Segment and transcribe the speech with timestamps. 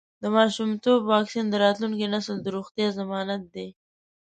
[0.21, 3.67] د ماشومتوب واکسین د راتلونکي نسل د روغتیا ضمانت دی.